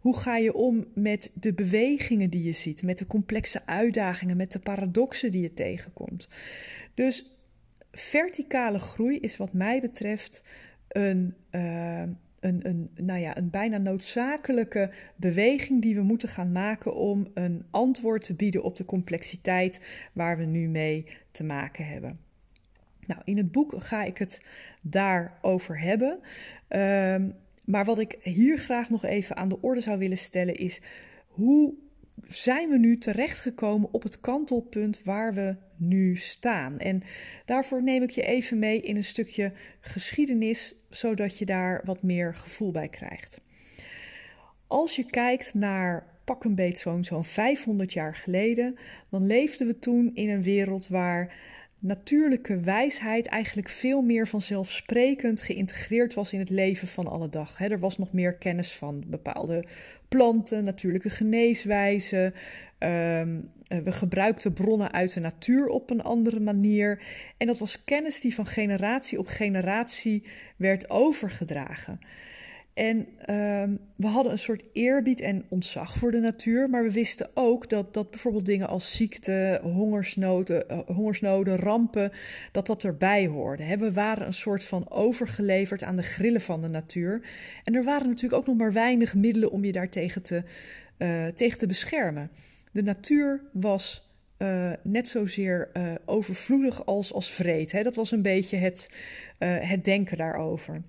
Hoe 0.00 0.16
ga 0.16 0.36
je 0.36 0.54
om 0.54 0.84
met 0.94 1.30
de 1.34 1.54
bewegingen 1.54 2.30
die 2.30 2.42
je 2.42 2.52
ziet, 2.52 2.82
met 2.82 2.98
de 2.98 3.06
complexe 3.06 3.66
uitdagingen, 3.66 4.36
met 4.36 4.52
de 4.52 4.58
paradoxen 4.58 5.30
die 5.30 5.42
je 5.42 5.54
tegenkomt? 5.54 6.28
Dus 6.94 7.36
verticale 7.92 8.78
groei 8.78 9.18
is 9.18 9.36
wat 9.36 9.52
mij 9.52 9.80
betreft 9.80 10.42
een, 10.88 11.34
uh, 11.50 12.02
een, 12.44 12.68
een, 12.68 12.90
nou 12.94 13.20
ja, 13.20 13.36
een 13.36 13.50
bijna 13.50 13.78
noodzakelijke 13.78 14.90
beweging 15.16 15.82
die 15.82 15.94
we 15.94 16.02
moeten 16.02 16.28
gaan 16.28 16.52
maken 16.52 16.94
om 16.94 17.26
een 17.34 17.64
antwoord 17.70 18.24
te 18.24 18.34
bieden 18.34 18.62
op 18.62 18.76
de 18.76 18.84
complexiteit 18.84 19.80
waar 20.12 20.38
we 20.38 20.44
nu 20.44 20.68
mee 20.68 21.06
te 21.30 21.44
maken 21.44 21.86
hebben. 21.86 22.18
Nou, 23.06 23.20
in 23.24 23.36
het 23.36 23.52
boek 23.52 23.74
ga 23.78 24.02
ik 24.02 24.18
het 24.18 24.42
daarover 24.80 25.80
hebben. 25.80 26.20
Um, 26.68 27.32
maar 27.64 27.84
wat 27.84 27.98
ik 27.98 28.16
hier 28.20 28.58
graag 28.58 28.90
nog 28.90 29.04
even 29.04 29.36
aan 29.36 29.48
de 29.48 29.60
orde 29.60 29.80
zou 29.80 29.98
willen 29.98 30.18
stellen 30.18 30.54
is 30.54 30.80
hoe 31.28 31.74
zijn 32.28 32.68
we 32.68 32.78
nu 32.78 32.98
terechtgekomen 32.98 33.88
op 33.92 34.02
het 34.02 34.20
kantelpunt 34.20 35.02
waar 35.02 35.34
we 35.34 35.56
nu 35.76 36.16
staan. 36.16 36.78
En 36.78 37.02
daarvoor 37.44 37.82
neem 37.82 38.02
ik 38.02 38.10
je 38.10 38.22
even 38.22 38.58
mee 38.58 38.80
in 38.80 38.96
een 38.96 39.04
stukje 39.04 39.52
geschiedenis, 39.80 40.74
zodat 40.90 41.38
je 41.38 41.46
daar 41.46 41.80
wat 41.84 42.02
meer 42.02 42.34
gevoel 42.34 42.70
bij 42.70 42.88
krijgt. 42.88 43.40
Als 44.66 44.96
je 44.96 45.04
kijkt 45.04 45.54
naar 45.54 46.06
pak 46.24 46.44
een 46.44 46.76
zo'n 46.76 47.04
zo'n 47.04 47.24
500 47.24 47.92
jaar 47.92 48.14
geleden, 48.14 48.76
dan 49.10 49.26
leefden 49.26 49.66
we 49.66 49.78
toen 49.78 50.10
in 50.14 50.28
een 50.28 50.42
wereld 50.42 50.88
waar 50.88 51.34
natuurlijke 51.84 52.60
wijsheid 52.60 53.26
eigenlijk 53.26 53.68
veel 53.68 54.02
meer 54.02 54.28
vanzelfsprekend 54.28 55.42
geïntegreerd 55.42 56.14
was 56.14 56.32
in 56.32 56.38
het 56.38 56.50
leven 56.50 56.88
van 56.88 57.06
alle 57.06 57.28
dag. 57.28 57.60
er 57.60 57.78
was 57.78 57.98
nog 57.98 58.12
meer 58.12 58.34
kennis 58.34 58.72
van 58.72 59.04
bepaalde 59.06 59.64
planten, 60.08 60.64
natuurlijke 60.64 61.10
geneeswijzen. 61.10 62.34
Ehm, 62.78 63.40
eh, 63.66 63.78
we 63.78 63.92
gebruikten 63.92 64.52
bronnen 64.52 64.92
uit 64.92 65.14
de 65.14 65.20
natuur 65.20 65.66
op 65.66 65.90
een 65.90 66.02
andere 66.02 66.40
manier. 66.40 67.02
En 67.36 67.46
dat 67.46 67.58
was 67.58 67.84
kennis 67.84 68.20
die 68.20 68.34
van 68.34 68.46
generatie 68.46 69.18
op 69.18 69.26
generatie 69.26 70.22
werd 70.56 70.90
overgedragen. 70.90 72.00
En 72.74 73.06
ehm, 73.18 73.76
we 73.96 74.06
hadden 74.06 74.32
een 74.32 74.38
soort 74.38 74.62
eerbied 74.72 75.20
en 75.20 75.44
ontzag 75.48 75.96
voor 75.96 76.10
de 76.10 76.20
natuur, 76.20 76.70
maar 76.70 76.82
we 76.82 76.90
wisten 76.90 77.30
ook 77.34 77.70
dat, 77.70 77.94
dat 77.94 78.10
bijvoorbeeld 78.10 78.46
dingen 78.46 78.68
als 78.68 78.96
ziekte, 78.96 79.60
hongersnoden, 79.62 80.64
uh, 80.70 80.78
hongersnoden, 80.86 81.56
rampen, 81.56 82.12
dat 82.52 82.66
dat 82.66 82.84
erbij 82.84 83.26
hoorde. 83.26 83.76
We 83.76 83.92
waren 83.92 84.26
een 84.26 84.32
soort 84.32 84.64
van 84.64 84.90
overgeleverd 84.90 85.82
aan 85.82 85.96
de 85.96 86.02
grillen 86.02 86.40
van 86.40 86.60
de 86.60 86.68
natuur. 86.68 87.20
En 87.64 87.74
er 87.74 87.84
waren 87.84 88.08
natuurlijk 88.08 88.40
ook 88.40 88.46
nog 88.46 88.56
maar 88.56 88.72
weinig 88.72 89.14
middelen 89.14 89.50
om 89.50 89.64
je 89.64 89.72
daartegen 89.72 90.22
te, 90.22 90.42
uh, 90.98 91.26
tegen 91.26 91.58
te 91.58 91.66
beschermen. 91.66 92.30
De 92.72 92.82
natuur 92.82 93.42
was 93.52 94.08
uh, 94.38 94.72
net 94.82 95.08
zozeer 95.08 95.70
overvloedig 96.04 96.86
als, 96.86 97.12
als 97.12 97.30
vreed. 97.30 97.72
Hè? 97.72 97.82
Dat 97.82 97.94
was 97.94 98.10
een 98.10 98.22
beetje 98.22 98.56
het, 98.56 98.88
het 99.38 99.84
denken 99.84 100.16
daarover. 100.16 100.82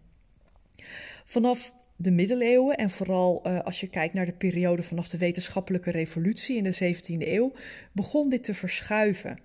Vanaf 1.26 1.74
de 1.96 2.12
middeleeuwen 2.12 2.78
en 2.78 2.90
vooral 2.90 3.42
uh, 3.48 3.60
als 3.60 3.80
je 3.80 3.88
kijkt 3.88 4.14
naar 4.14 4.26
de 4.26 4.34
periode 4.34 4.84
vanaf 4.84 5.10
de 5.10 5.18
wetenschappelijke 5.18 5.92
revolutie 5.92 6.58
in 6.58 6.64
de 6.64 6.96
17e 6.96 7.28
eeuw, 7.28 7.54
begon 7.92 8.30
dit 8.30 8.44
te 8.44 8.54
verschuiven. 8.54 9.40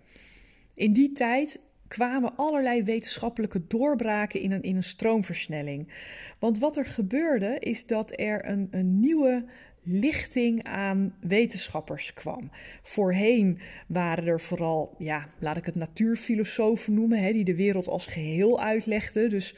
In 0.75 0.93
die 0.93 1.13
tijd 1.13 1.61
kwamen 1.91 2.37
allerlei 2.37 2.83
wetenschappelijke 2.83 3.67
doorbraken 3.67 4.41
in 4.41 4.53
een, 4.53 4.63
in 4.63 4.77
een 4.77 4.83
stroomversnelling. 4.83 5.93
Want 6.39 6.59
wat 6.59 6.77
er 6.77 6.87
gebeurde 6.87 7.57
is 7.59 7.87
dat 7.87 8.21
er 8.21 8.49
een, 8.49 8.69
een 8.71 9.01
nieuwe 9.01 9.45
lichting 9.83 10.65
aan 10.65 11.15
wetenschappers 11.21 12.13
kwam. 12.13 12.51
Voorheen 12.83 13.59
waren 13.87 14.27
er 14.27 14.41
vooral, 14.41 14.95
ja, 14.99 15.29
laat 15.39 15.57
ik 15.57 15.65
het 15.65 15.75
natuurfilosofen 15.75 16.95
noemen, 16.95 17.23
hè, 17.23 17.33
die 17.33 17.45
de 17.45 17.55
wereld 17.55 17.89
als 17.89 18.07
geheel 18.07 18.61
uitlegden. 18.61 19.31
Dus 19.31 19.55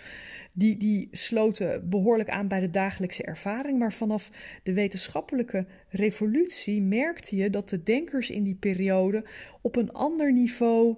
die, 0.52 0.76
die 0.76 1.08
sloten 1.10 1.88
behoorlijk 1.88 2.30
aan 2.30 2.48
bij 2.48 2.60
de 2.60 2.70
dagelijkse 2.70 3.22
ervaring. 3.22 3.78
Maar 3.78 3.92
vanaf 3.92 4.30
de 4.62 4.72
wetenschappelijke 4.72 5.66
revolutie 5.88 6.82
merkte 6.82 7.36
je 7.36 7.50
dat 7.50 7.68
de 7.68 7.82
denkers 7.82 8.30
in 8.30 8.42
die 8.42 8.56
periode 8.56 9.24
op 9.60 9.76
een 9.76 9.92
ander 9.92 10.32
niveau 10.32 10.96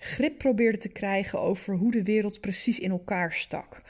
grip 0.00 0.38
probeerden 0.38 0.80
te 0.80 0.88
krijgen 0.88 1.40
over 1.40 1.74
hoe 1.74 1.90
de 1.90 2.02
wereld 2.02 2.40
precies 2.40 2.78
in 2.78 2.90
elkaar 2.90 3.32
stak. 3.32 3.82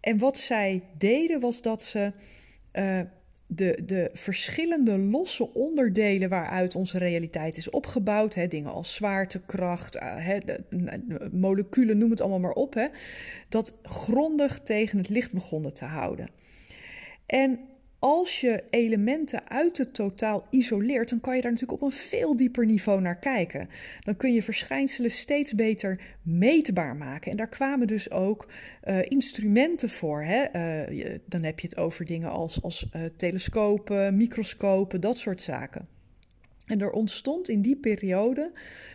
En 0.00 0.18
wat 0.18 0.38
zij 0.38 0.82
deden 0.98 1.40
was 1.40 1.62
dat 1.62 1.82
ze 1.82 2.12
uh, 2.72 3.00
de, 3.46 3.82
de 3.84 4.10
verschillende 4.12 4.98
losse 4.98 5.52
onderdelen 5.54 6.28
waaruit 6.28 6.74
onze 6.74 6.98
realiteit 6.98 7.56
is 7.56 7.70
opgebouwd, 7.70 8.34
hè, 8.34 8.48
dingen 8.48 8.72
als 8.72 8.94
zwaartekracht, 8.94 9.96
uh, 9.96 10.02
hè, 10.16 10.38
moleculen, 11.32 11.98
noem 11.98 12.10
het 12.10 12.20
allemaal 12.20 12.40
maar 12.40 12.52
op, 12.52 12.74
hè, 12.74 12.86
dat 13.48 13.72
grondig 13.82 14.60
tegen 14.60 14.98
het 14.98 15.08
licht 15.08 15.32
begonnen 15.32 15.72
te 15.72 15.84
houden. 15.84 16.30
En 17.26 17.60
als 17.98 18.40
je 18.40 18.62
elementen 18.70 19.48
uit 19.50 19.78
het 19.78 19.94
totaal 19.94 20.46
isoleert, 20.50 21.08
dan 21.08 21.20
kan 21.20 21.36
je 21.36 21.42
daar 21.42 21.50
natuurlijk 21.50 21.82
op 21.82 21.88
een 21.88 21.96
veel 21.96 22.36
dieper 22.36 22.66
niveau 22.66 23.00
naar 23.00 23.18
kijken. 23.18 23.68
Dan 24.00 24.16
kun 24.16 24.32
je 24.32 24.42
verschijnselen 24.42 25.10
steeds 25.10 25.54
beter 25.54 26.00
meetbaar 26.22 26.96
maken. 26.96 27.30
En 27.30 27.36
daar 27.36 27.48
kwamen 27.48 27.86
dus 27.86 28.10
ook 28.10 28.48
uh, 28.84 29.02
instrumenten 29.02 29.90
voor. 29.90 30.22
Hè? 30.22 30.42
Je, 30.90 31.20
dan 31.26 31.42
heb 31.42 31.60
je 31.60 31.68
het 31.68 31.76
over 31.76 32.04
dingen 32.04 32.30
als, 32.30 32.62
als 32.62 32.88
uh, 32.96 33.02
telescopen, 33.16 34.16
microscopen, 34.16 35.00
dat 35.00 35.18
soort 35.18 35.42
zaken. 35.42 35.95
En 36.66 36.80
er 36.80 36.90
ontstond 36.90 37.48
in 37.48 37.62
die 37.62 37.76
periode 37.76 38.52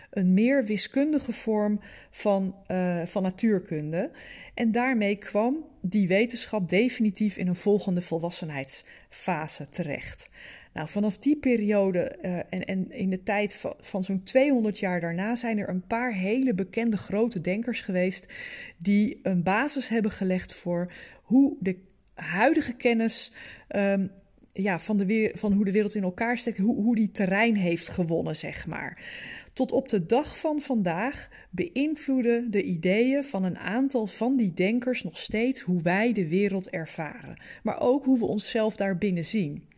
een 0.10 0.34
meer 0.34 0.66
wiskundige 0.66 1.34
vorm 1.34 1.80
van, 2.10 2.56
uh, 2.68 3.06
van 3.06 3.24
natuurkunde. 3.24 4.12
En 4.54 4.72
daarmee 4.72 5.16
kwam 5.16 5.66
die 5.82 6.08
wetenschap 6.08 6.70
definitief 6.70 7.38
in 7.38 7.48
een 7.48 7.56
volgende 7.56 8.01
volwassenheidsfase 8.01 9.70
terecht. 9.70 10.30
Nou, 10.74 10.88
vanaf 10.90 11.18
die 11.18 11.38
periode 11.38 12.18
uh, 12.22 12.38
en, 12.38 12.66
en 12.66 12.92
in 12.92 13.10
de 13.10 13.24
tijd 13.24 13.56
van, 13.56 13.74
van 13.80 14.04
zo'n 14.04 14.24
200 14.24 14.80
jaar 14.80 15.00
daarna 15.00 15.36
zijn 15.36 15.58
er 15.58 15.70
een 15.70 15.88
paar 15.88 16.13
hele 16.13 16.54
bekende 16.54 16.98
grote 16.98 17.42
denkers 17.42 17.82
geweest 17.82 18.25
die 18.78 19.20
een 19.24 19.44
basis 19.44 19.88
hebben 19.88 20.12
gelegd 20.12 20.54
voor 20.54 20.94
hoe 21.24 21.56
de 21.60 21.78
huidige 22.13 22.74
kennis 22.74 23.34
um, 23.75 24.12
ja, 24.53 24.79
van, 24.79 24.98
de, 24.98 25.31
van 25.36 25.53
hoe 25.53 25.65
de 25.65 25.72
wereld 25.72 25.96
in 25.96 26.03
elkaar 26.03 26.38
steekt, 26.38 26.58
hoe, 26.58 26.75
hoe 26.75 26.96
die 26.96 27.12
terrein 27.12 27.55
heeft 27.55 27.88
gewonnen, 27.88 28.36
zeg 28.36 28.67
maar. 28.67 29.03
Tot 29.53 29.72
op 29.72 29.89
de 29.89 30.05
dag 30.05 30.39
van 30.39 30.62
vandaag 30.62 31.29
beïnvloeden 31.50 32.51
de 32.51 32.63
ideeën 32.63 33.24
van 33.24 33.43
een 33.43 33.58
aantal 33.58 34.08
van 34.08 34.36
die 34.38 34.53
denkers 34.53 35.03
nog 35.03 35.17
steeds 35.17 35.62
hoe 35.62 35.81
wij 35.81 36.13
de 36.13 36.27
wereld 36.27 36.70
ervaren, 36.70 37.41
maar 37.63 37.79
ook 37.79 38.05
hoe 38.05 38.20
we 38.20 38.25
onszelf 38.25 38.75
daarbinnen 38.75 39.25
zien. 39.25 39.70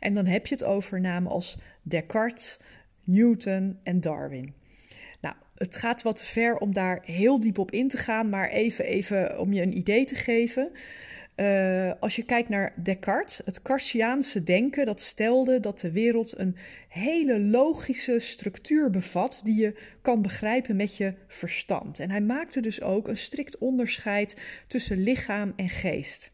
En 0.00 0.14
dan 0.14 0.26
heb 0.26 0.46
je 0.46 0.54
het 0.54 0.64
over 0.64 1.00
namen 1.00 1.30
als 1.30 1.58
Descartes, 1.82 2.58
Newton 3.04 3.78
en 3.82 4.00
Darwin. 4.00 4.54
Nou, 5.20 5.34
het 5.54 5.76
gaat 5.76 6.02
wat 6.02 6.22
ver 6.22 6.56
om 6.56 6.72
daar 6.72 7.02
heel 7.04 7.40
diep 7.40 7.58
op 7.58 7.70
in 7.70 7.88
te 7.88 7.96
gaan, 7.96 8.28
maar 8.28 8.48
even, 8.48 8.84
even 8.84 9.40
om 9.40 9.52
je 9.52 9.62
een 9.62 9.76
idee 9.76 10.04
te 10.04 10.14
geven. 10.14 10.70
Uh, 11.36 11.92
als 12.00 12.16
je 12.16 12.22
kijkt 12.22 12.48
naar 12.48 12.72
Descartes, 12.76 13.40
het 13.44 13.62
Cartesiaanse 13.62 14.42
denken, 14.42 14.86
dat 14.86 15.00
stelde 15.00 15.60
dat 15.60 15.80
de 15.80 15.90
wereld 15.90 16.38
een 16.38 16.56
hele 16.88 17.40
logische 17.40 18.18
structuur 18.18 18.90
bevat 18.90 19.40
die 19.44 19.60
je 19.60 19.74
kan 20.02 20.22
begrijpen 20.22 20.76
met 20.76 20.96
je 20.96 21.14
verstand. 21.26 21.98
En 21.98 22.10
hij 22.10 22.20
maakte 22.20 22.60
dus 22.60 22.82
ook 22.82 23.08
een 23.08 23.16
strikt 23.16 23.58
onderscheid 23.58 24.36
tussen 24.66 25.02
lichaam 25.02 25.52
en 25.56 25.68
geest. 25.68 26.30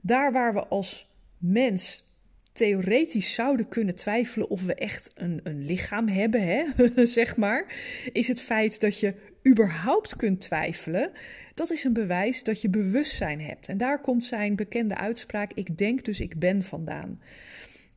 Daar 0.00 0.32
waar 0.32 0.54
we 0.54 0.66
als 0.66 1.10
mens 1.38 2.08
theoretisch 2.52 3.34
zouden 3.34 3.68
kunnen 3.68 3.94
twijfelen 3.94 4.48
of 4.48 4.62
we 4.62 4.74
echt 4.74 5.10
een, 5.14 5.40
een 5.42 5.64
lichaam 5.64 6.08
hebben, 6.08 6.42
hè, 6.42 6.64
zeg 7.06 7.36
maar, 7.36 7.66
is 8.12 8.28
het 8.28 8.40
feit 8.40 8.80
dat 8.80 9.00
je 9.00 9.14
überhaupt 9.48 10.16
kunt 10.16 10.40
twijfelen, 10.40 11.10
dat 11.54 11.70
is 11.70 11.84
een 11.84 11.92
bewijs 11.92 12.42
dat 12.42 12.60
je 12.60 12.68
bewustzijn 12.68 13.40
hebt. 13.40 13.68
En 13.68 13.78
daar 13.78 14.00
komt 14.00 14.24
zijn 14.24 14.56
bekende 14.56 14.96
uitspraak: 14.96 15.52
Ik 15.52 15.78
denk 15.78 16.04
dus 16.04 16.20
ik 16.20 16.38
ben 16.38 16.62
vandaan. 16.62 17.20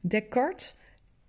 Descartes 0.02 0.76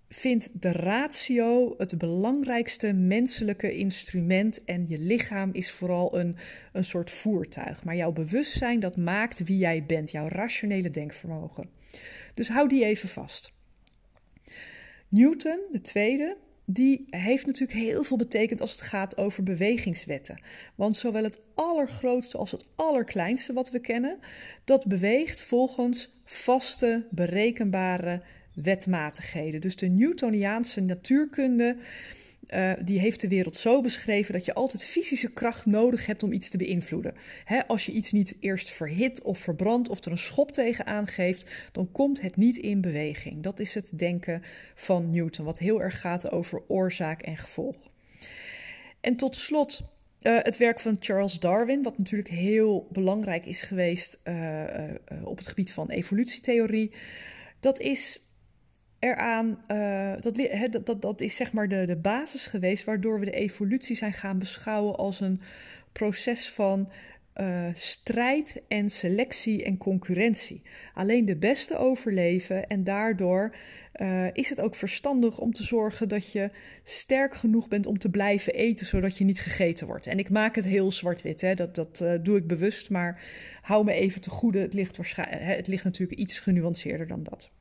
vindt 0.09 0.49
de 0.61 0.71
ratio 0.71 1.73
het 1.77 1.97
belangrijkste 1.97 2.93
menselijke 2.93 3.75
instrument 3.77 4.63
en 4.63 4.85
je 4.87 4.97
lichaam 4.97 5.49
is 5.53 5.71
vooral 5.71 6.19
een, 6.19 6.35
een 6.71 6.83
soort 6.83 7.11
voertuig. 7.11 7.83
Maar 7.83 7.95
jouw 7.95 8.11
bewustzijn 8.11 8.79
dat 8.79 8.97
maakt 8.97 9.43
wie 9.43 9.57
jij 9.57 9.85
bent, 9.85 10.11
jouw 10.11 10.27
rationele 10.27 10.89
denkvermogen. 10.89 11.69
Dus 12.33 12.49
hou 12.49 12.67
die 12.67 12.85
even 12.85 13.09
vast. 13.09 13.51
Newton, 15.07 15.59
de 15.71 15.81
tweede, 15.81 16.37
die 16.65 17.05
heeft 17.09 17.45
natuurlijk 17.45 17.79
heel 17.79 18.03
veel 18.03 18.17
betekend 18.17 18.61
als 18.61 18.71
het 18.71 18.81
gaat 18.81 19.17
over 19.17 19.43
bewegingswetten. 19.43 20.41
Want 20.75 20.97
zowel 20.97 21.23
het 21.23 21.41
allergrootste 21.53 22.37
als 22.37 22.51
het 22.51 22.65
allerkleinste 22.75 23.53
wat 23.53 23.69
we 23.69 23.79
kennen, 23.79 24.19
dat 24.63 24.87
beweegt 24.87 25.41
volgens 25.41 26.21
vaste, 26.25 27.05
berekenbare 27.09 28.21
wetmatigheden. 28.53 29.61
Dus 29.61 29.75
de 29.75 29.87
Newtoniaanse 29.87 30.81
natuurkunde 30.81 31.77
uh, 32.55 32.71
die 32.83 32.99
heeft 32.99 33.21
de 33.21 33.27
wereld 33.27 33.55
zo 33.55 33.81
beschreven 33.81 34.33
dat 34.33 34.45
je 34.45 34.53
altijd 34.53 34.83
fysische 34.83 35.31
kracht 35.33 35.65
nodig 35.65 36.05
hebt 36.05 36.23
om 36.23 36.31
iets 36.31 36.49
te 36.49 36.57
beïnvloeden. 36.57 37.13
Als 37.67 37.85
je 37.85 37.91
iets 37.91 38.11
niet 38.11 38.35
eerst 38.39 38.69
verhit 38.69 39.21
of 39.21 39.39
verbrandt 39.39 39.89
of 39.89 40.05
er 40.05 40.11
een 40.11 40.17
schop 40.17 40.51
tegenaan 40.51 41.07
geeft, 41.07 41.51
dan 41.71 41.91
komt 41.91 42.21
het 42.21 42.35
niet 42.35 42.55
in 42.55 42.81
beweging. 42.81 43.43
Dat 43.43 43.59
is 43.59 43.73
het 43.73 43.91
denken 43.95 44.43
van 44.75 45.09
Newton, 45.09 45.45
wat 45.45 45.59
heel 45.59 45.81
erg 45.81 46.01
gaat 46.01 46.31
over 46.31 46.61
oorzaak 46.67 47.21
en 47.21 47.37
gevolg. 47.37 47.75
En 49.01 49.15
tot 49.15 49.35
slot 49.35 49.81
uh, 50.21 50.37
het 50.41 50.57
werk 50.57 50.79
van 50.79 50.97
Charles 50.99 51.39
Darwin, 51.39 51.83
wat 51.83 51.97
natuurlijk 51.97 52.29
heel 52.29 52.87
belangrijk 52.91 53.45
is 53.45 53.61
geweest 53.61 54.19
uh, 54.23 54.63
op 55.23 55.37
het 55.37 55.47
gebied 55.47 55.71
van 55.71 55.89
evolutietheorie. 55.89 56.91
Dat 57.59 57.79
is 57.79 58.32
eraan, 59.03 59.59
uh, 59.71 60.13
dat, 60.19 60.85
dat, 60.85 61.01
dat, 61.01 61.21
is 61.21 61.35
zeg 61.35 61.53
maar 61.53 61.67
de, 61.67 61.85
de 61.85 61.95
basis 61.95 62.45
geweest 62.45 62.83
waardoor 62.83 63.19
we 63.19 63.25
de 63.25 63.31
evolutie 63.31 63.95
zijn 63.95 64.13
gaan 64.13 64.39
beschouwen 64.39 64.95
als 64.95 65.19
een 65.19 65.41
proces 65.91 66.49
van 66.49 66.89
uh, 67.37 67.67
strijd 67.73 68.61
en 68.67 68.89
selectie 68.89 69.63
en 69.63 69.77
concurrentie. 69.77 70.61
Alleen 70.93 71.25
de 71.25 71.35
beste 71.35 71.77
overleven 71.77 72.67
en 72.67 72.83
daardoor 72.83 73.55
uh, 73.95 74.27
is 74.33 74.49
het 74.49 74.61
ook 74.61 74.75
verstandig 74.75 75.39
om 75.39 75.51
te 75.51 75.63
zorgen 75.63 76.09
dat 76.09 76.31
je 76.31 76.49
sterk 76.83 77.35
genoeg 77.35 77.67
bent 77.67 77.85
om 77.85 77.97
te 77.97 78.09
blijven 78.09 78.53
eten, 78.53 78.85
zodat 78.85 79.17
je 79.17 79.23
niet 79.23 79.39
gegeten 79.39 79.87
wordt. 79.87 80.07
En 80.07 80.19
ik 80.19 80.29
maak 80.29 80.55
het 80.55 80.65
heel 80.65 80.91
zwart-wit, 80.91 81.57
dat, 81.57 81.75
dat 81.75 82.03
doe 82.21 82.37
ik 82.37 82.47
bewust, 82.47 82.89
maar 82.89 83.21
hou 83.61 83.85
me 83.85 83.93
even 83.93 84.21
te 84.21 84.29
goede. 84.29 84.59
Het 84.59 84.73
ligt, 84.73 84.97
waarschijnlijk, 84.97 85.43
het 85.43 85.67
ligt 85.67 85.83
natuurlijk 85.83 86.19
iets 86.19 86.39
genuanceerder 86.39 87.07
dan 87.07 87.23
dat. 87.23 87.51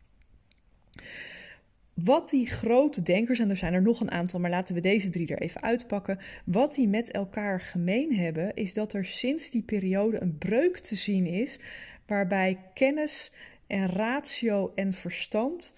Wat 1.95 2.31
die 2.31 2.47
grote 2.47 3.03
denkers, 3.03 3.39
en 3.39 3.51
er 3.51 3.57
zijn 3.57 3.75
er 3.75 3.83
nog 3.83 4.01
een 4.01 4.11
aantal, 4.11 4.41
maar 4.41 4.51
laten 4.51 4.75
we 4.75 4.81
deze 4.81 5.11
drie 5.11 5.27
er 5.27 5.41
even 5.41 5.63
uitpakken. 5.63 6.19
Wat 6.45 6.75
die 6.75 6.89
met 6.89 7.11
elkaar 7.11 7.61
gemeen 7.61 8.15
hebben, 8.15 8.55
is 8.55 8.75
dat 8.75 8.93
er 8.93 9.05
sinds 9.05 9.51
die 9.51 9.63
periode 9.63 10.23
een 10.23 10.39
breuk 10.39 10.79
te 10.79 10.97
zien 10.97 11.27
is, 11.27 11.61
waarbij 12.07 12.59
kennis 12.75 13.33
en 13.67 13.89
ratio 13.89 14.73
en 14.75 14.93
verstand 14.93 15.75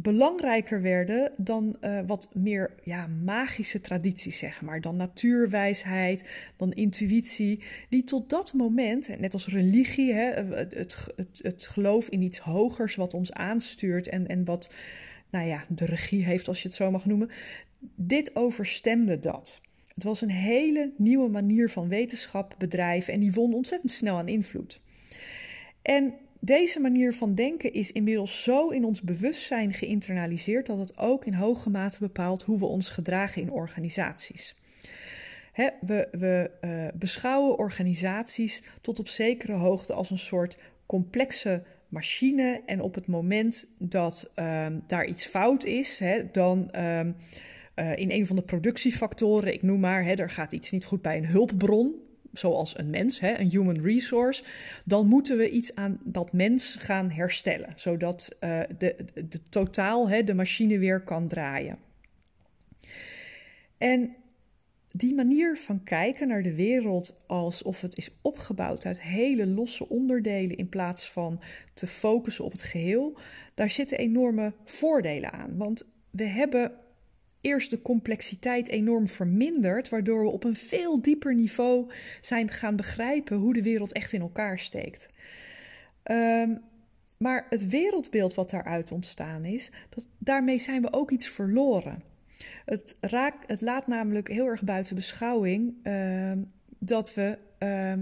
belangrijker 0.00 0.82
werden 0.82 1.32
dan 1.36 1.76
uh, 1.80 2.00
wat 2.06 2.28
meer 2.32 2.74
ja, 2.82 3.06
magische 3.06 3.80
tradities, 3.80 4.38
zeg 4.38 4.62
maar. 4.62 4.80
Dan 4.80 4.96
natuurwijsheid, 4.96 6.24
dan 6.56 6.72
intuïtie, 6.72 7.62
die 7.88 8.04
tot 8.04 8.30
dat 8.30 8.52
moment, 8.52 9.18
net 9.18 9.32
als 9.32 9.46
religie, 9.46 10.12
hè, 10.12 10.30
het, 10.32 10.74
het, 10.74 11.06
het, 11.16 11.40
het 11.42 11.66
geloof 11.66 12.08
in 12.08 12.22
iets 12.22 12.38
hogers 12.38 12.94
wat 12.94 13.14
ons 13.14 13.32
aanstuurt 13.32 14.08
en, 14.08 14.26
en 14.26 14.44
wat 14.44 14.70
nou 15.30 15.46
ja, 15.46 15.64
de 15.68 15.84
regie 15.84 16.24
heeft, 16.24 16.48
als 16.48 16.62
je 16.62 16.68
het 16.68 16.76
zo 16.76 16.90
mag 16.90 17.04
noemen. 17.04 17.30
Dit 17.94 18.36
overstemde 18.36 19.18
dat. 19.18 19.60
Het 19.94 20.04
was 20.04 20.20
een 20.20 20.30
hele 20.30 20.92
nieuwe 20.96 21.28
manier 21.28 21.70
van 21.70 21.88
wetenschap 21.88 22.54
bedrijven 22.58 23.12
en 23.12 23.20
die 23.20 23.32
won 23.32 23.54
ontzettend 23.54 23.92
snel 23.92 24.16
aan 24.16 24.28
invloed. 24.28 24.80
En 25.82 26.14
deze 26.40 26.80
manier 26.80 27.14
van 27.14 27.34
denken 27.34 27.72
is 27.72 27.92
inmiddels 27.92 28.42
zo 28.42 28.68
in 28.68 28.84
ons 28.84 29.02
bewustzijn 29.02 29.72
geïnternaliseerd 29.72 30.66
dat 30.66 30.78
het 30.78 30.98
ook 30.98 31.24
in 31.24 31.34
hoge 31.34 31.70
mate 31.70 31.98
bepaalt 31.98 32.42
hoe 32.42 32.58
we 32.58 32.64
ons 32.64 32.88
gedragen 32.88 33.42
in 33.42 33.50
organisaties. 33.50 34.56
we, 35.80 36.08
we 36.10 36.50
uh, 36.60 36.98
beschouwen 36.98 37.58
organisaties 37.58 38.62
tot 38.80 38.98
op 38.98 39.08
zekere 39.08 39.52
hoogte 39.52 39.92
als 39.92 40.10
een 40.10 40.18
soort 40.18 40.58
complexe 40.86 41.62
machine. 41.88 42.62
En 42.66 42.80
op 42.80 42.94
het 42.94 43.06
moment 43.06 43.66
dat 43.78 44.32
um, 44.36 44.82
daar 44.86 45.06
iets 45.06 45.26
fout 45.26 45.64
is, 45.64 45.98
hè, 45.98 46.30
dan 46.30 46.70
um, 46.76 47.16
uh, 47.76 47.96
in 47.96 48.10
een 48.10 48.26
van 48.26 48.36
de 48.36 48.42
productiefactoren, 48.42 49.52
ik 49.52 49.62
noem 49.62 49.80
maar, 49.80 50.04
hè, 50.04 50.14
er 50.14 50.30
gaat 50.30 50.52
iets 50.52 50.70
niet 50.70 50.84
goed 50.84 51.02
bij 51.02 51.16
een 51.16 51.26
hulpbron, 51.26 51.94
zoals 52.32 52.78
een 52.78 52.90
mens, 52.90 53.20
hè, 53.20 53.38
een 53.38 53.50
human 53.50 53.82
resource, 53.82 54.44
dan 54.84 55.06
moeten 55.06 55.36
we 55.36 55.50
iets 55.50 55.74
aan 55.74 56.00
dat 56.04 56.32
mens 56.32 56.76
gaan 56.78 57.10
herstellen, 57.10 57.72
zodat 57.76 58.36
uh, 58.40 58.60
de, 58.78 58.96
de, 59.14 59.28
de 59.28 59.40
totaal 59.48 60.08
hè, 60.08 60.24
de 60.24 60.34
machine 60.34 60.78
weer 60.78 61.00
kan 61.00 61.28
draaien. 61.28 61.78
En 63.78 64.16
die 64.92 65.14
manier 65.14 65.56
van 65.56 65.84
kijken 65.84 66.28
naar 66.28 66.42
de 66.42 66.54
wereld 66.54 67.22
alsof 67.26 67.80
het 67.80 67.96
is 67.96 68.10
opgebouwd 68.22 68.86
uit 68.86 69.02
hele 69.02 69.46
losse 69.46 69.88
onderdelen 69.88 70.56
in 70.56 70.68
plaats 70.68 71.10
van 71.10 71.40
te 71.74 71.86
focussen 71.86 72.44
op 72.44 72.52
het 72.52 72.62
geheel, 72.62 73.18
daar 73.54 73.70
zitten 73.70 73.98
enorme 73.98 74.52
voordelen 74.64 75.32
aan. 75.32 75.56
Want 75.56 75.92
we 76.10 76.24
hebben 76.24 76.72
eerst 77.40 77.70
de 77.70 77.82
complexiteit 77.82 78.68
enorm 78.68 79.08
verminderd, 79.08 79.88
waardoor 79.88 80.22
we 80.22 80.30
op 80.30 80.44
een 80.44 80.56
veel 80.56 81.02
dieper 81.02 81.34
niveau 81.34 81.90
zijn 82.20 82.50
gaan 82.50 82.76
begrijpen 82.76 83.36
hoe 83.36 83.54
de 83.54 83.62
wereld 83.62 83.92
echt 83.92 84.12
in 84.12 84.20
elkaar 84.20 84.58
steekt. 84.58 85.08
Um, 86.10 86.60
maar 87.18 87.46
het 87.50 87.68
wereldbeeld 87.68 88.34
wat 88.34 88.50
daaruit 88.50 88.92
ontstaan 88.92 89.44
is, 89.44 89.70
dat, 89.88 90.06
daarmee 90.18 90.58
zijn 90.58 90.82
we 90.82 90.92
ook 90.92 91.10
iets 91.10 91.28
verloren. 91.28 92.02
Het, 92.64 92.96
het 93.46 93.60
laat 93.60 93.86
namelijk 93.86 94.28
heel 94.28 94.46
erg 94.46 94.62
buiten 94.62 94.94
beschouwing 94.94 95.74
uh, 95.82 96.32
dat 96.78 97.14
we 97.14 97.38
uh, 97.58 97.92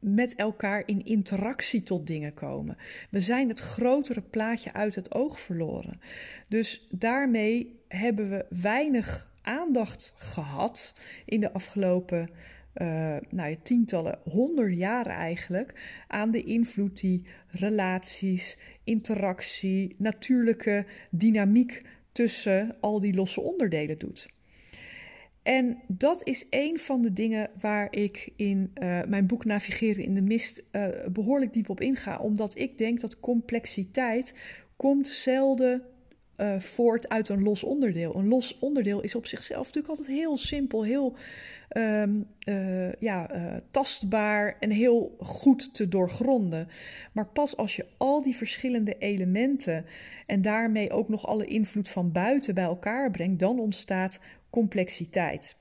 met 0.00 0.34
elkaar 0.34 0.82
in 0.86 1.04
interactie 1.04 1.82
tot 1.82 2.06
dingen 2.06 2.34
komen. 2.34 2.76
We 3.10 3.20
zijn 3.20 3.48
het 3.48 3.60
grotere 3.60 4.22
plaatje 4.22 4.72
uit 4.72 4.94
het 4.94 5.14
oog 5.14 5.40
verloren. 5.40 6.00
Dus 6.48 6.86
daarmee 6.90 7.80
hebben 7.88 8.30
we 8.30 8.46
weinig 8.48 9.30
aandacht 9.42 10.14
gehad 10.16 10.94
in 11.24 11.40
de 11.40 11.52
afgelopen 11.52 12.30
uh, 12.74 13.16
nou, 13.30 13.56
tientallen, 13.62 14.18
honderden 14.24 14.76
jaren 14.76 15.12
eigenlijk, 15.12 16.02
aan 16.08 16.30
de 16.30 16.42
invloed 16.42 17.00
die 17.00 17.22
relaties, 17.48 18.58
interactie, 18.84 19.94
natuurlijke 19.98 20.86
dynamiek 21.10 21.82
tussen 22.16 22.76
al 22.80 23.00
die 23.00 23.14
losse 23.14 23.40
onderdelen 23.40 23.98
doet. 23.98 24.28
En 25.42 25.82
dat 25.88 26.26
is 26.26 26.46
een 26.50 26.78
van 26.78 27.02
de 27.02 27.12
dingen 27.12 27.50
waar 27.60 27.92
ik 27.92 28.32
in 28.36 28.70
uh, 28.74 29.02
mijn 29.02 29.26
boek 29.26 29.44
Navigeren 29.44 30.04
in 30.04 30.14
de 30.14 30.22
Mist 30.22 30.64
uh, 30.72 30.88
behoorlijk 31.12 31.52
diep 31.52 31.68
op 31.68 31.80
inga. 31.80 32.18
Omdat 32.18 32.58
ik 32.58 32.78
denk 32.78 33.00
dat 33.00 33.20
complexiteit 33.20 34.34
komt 34.76 35.08
zelden 35.08 35.82
uh, 36.36 36.60
voort 36.60 37.08
uit 37.08 37.28
een 37.28 37.42
los 37.42 37.62
onderdeel. 37.62 38.16
Een 38.16 38.28
los 38.28 38.58
onderdeel 38.58 39.00
is 39.00 39.14
op 39.14 39.26
zichzelf 39.26 39.66
natuurlijk 39.66 39.88
altijd 39.88 40.08
heel 40.08 40.36
simpel, 40.36 40.84
heel 40.84 41.16
um, 41.76 42.26
uh, 42.48 42.92
ja, 42.92 43.34
uh, 43.34 43.56
tastbaar 43.70 44.56
en 44.60 44.70
heel 44.70 45.16
goed 45.20 45.74
te 45.74 45.88
doorgronden. 45.88 46.68
Maar 47.12 47.26
pas 47.26 47.56
als 47.56 47.76
je 47.76 47.86
al 47.96 48.22
die 48.22 48.36
verschillende 48.36 48.98
elementen 48.98 49.84
en 50.26 50.42
daarmee 50.42 50.90
ook 50.90 51.08
nog 51.08 51.26
alle 51.26 51.44
invloed 51.44 51.88
van 51.88 52.12
buiten 52.12 52.54
bij 52.54 52.64
elkaar 52.64 53.10
brengt, 53.10 53.38
dan 53.38 53.58
ontstaat 53.58 54.18
complexiteit. 54.50 55.56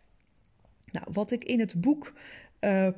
Nou, 0.91 1.07
wat 1.11 1.31
ik 1.31 1.43
in 1.43 1.59
het 1.59 1.81
boek 1.81 2.13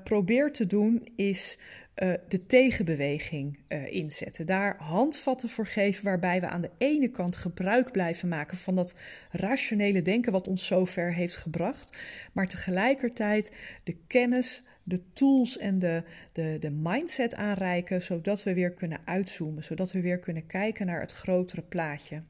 probeer 0.03 0.51
te 0.51 0.65
doen 0.65 1.07
is 1.15 1.59
uh, 2.03 2.13
de 2.27 2.45
tegenbeweging 2.45 3.59
uh, 3.69 3.93
inzetten. 3.93 4.45
Daar 4.45 4.75
handvatten 4.83 5.49
voor 5.49 5.67
geven 5.67 6.03
waarbij 6.03 6.39
we 6.41 6.47
aan 6.47 6.61
de 6.61 6.71
ene 6.77 7.07
kant 7.07 7.35
gebruik 7.35 7.91
blijven 7.91 8.27
maken 8.27 8.57
van 8.57 8.75
dat 8.75 8.95
rationele 9.31 10.01
denken 10.01 10.31
wat 10.31 10.47
ons 10.47 10.65
zo 10.65 10.85
ver 10.85 11.13
heeft 11.13 11.37
gebracht, 11.37 11.97
maar 12.33 12.47
tegelijkertijd 12.47 13.51
de 13.83 13.97
kennis, 14.07 14.63
de 14.87 15.01
tools 15.13 15.57
en 15.57 15.79
de, 15.79 16.03
de, 16.31 16.57
de 16.59 16.69
mindset 16.69 17.35
aanreiken, 17.35 18.01
zodat 18.01 18.43
we 18.43 18.53
weer 18.53 18.71
kunnen 18.71 18.99
uitzoomen, 19.05 19.63
zodat 19.63 19.91
we 19.91 20.01
weer 20.01 20.19
kunnen 20.19 20.45
kijken 20.45 20.85
naar 20.85 20.99
het 20.99 21.11
grotere 21.11 21.61
plaatje. 21.61 22.21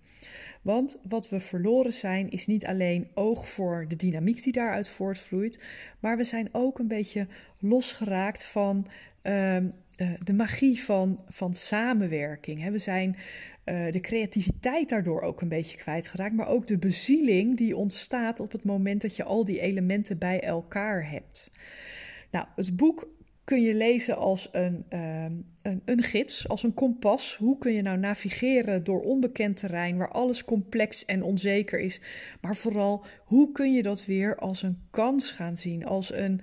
Want 0.62 1.00
wat 1.08 1.30
we 1.30 1.40
verloren 1.40 1.94
zijn, 1.94 2.30
is 2.30 2.48
niet 2.48 2.66
alleen 2.66 3.08
oog 3.14 3.50
voor 3.50 3.86
de 3.88 3.96
dynamiek 3.96 4.44
die 4.44 4.54
daaruit 4.54 4.90
voortvloeit, 4.90 5.64
maar 6.00 6.18
we 6.18 6.24
zijn 6.24 6.50
ook 6.52 6.80
een 6.80 6.88
beetje 6.88 7.28
losgeraakt 7.60 8.46
van 8.46 8.88
uh, 9.24 9.58
de 10.24 10.34
magie 10.34 10.84
van, 10.84 11.20
van 11.30 11.54
samenwerking. 11.54 12.70
We 12.70 12.78
zijn 12.78 13.16
uh, 13.66 13.92
de 13.92 14.00
creativiteit 14.00 14.90
daardoor 14.90 15.22
ook 15.22 15.42
een 15.42 15.50
beetje 15.50 15.78
kwijtgeraakt, 15.78 16.36
maar 16.36 16.48
ook 16.48 16.68
de 16.68 16.78
bezieling 16.78 17.58
die 17.58 17.76
ontstaat 17.76 18.40
op 18.40 18.52
het 18.52 18.64
moment 18.64 19.02
dat 19.02 19.16
je 19.16 19.24
al 19.24 19.46
die 19.46 19.60
elementen 19.60 20.18
bij 20.18 20.42
elkaar 20.42 21.10
hebt. 21.10 21.52
Nou, 22.32 22.46
het 22.56 22.76
boek 22.76 23.08
kun 23.48 23.62
je 23.62 23.74
lezen 23.74 24.18
als 24.18 24.50
een, 24.52 24.86
uh, 24.90 25.24
een, 25.62 25.82
een, 25.86 26.04
gids, 26.04 26.48
als 26.48 26.64
een 26.64 26.74
kompas. 26.74 27.36
Hoe 27.36 27.58
kun 27.58 27.74
je 27.74 27.82
nou 27.82 27.98
navigeren 27.98 28.84
door 28.84 29.02
onbekend 29.02 29.58
terrein 29.58 29.98
waar 29.98 30.12
alles 30.12 30.44
complex 30.44 31.06
en 31.06 31.24
onzeker 31.24 31.80
is? 31.80 32.02
Maar 32.42 32.56
vooral, 32.56 33.06
hoe 33.26 33.52
kun 33.52 33.74
je 33.74 33.84
dat 33.84 34.06
weer 34.06 34.38
als 34.38 34.62
een 34.62 34.82
kans 34.90 35.32
gaan 35.32 35.58
zien? 35.58 35.86
Als 35.86 36.14
een, 36.14 36.42